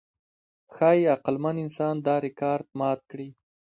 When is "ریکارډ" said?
2.25-2.65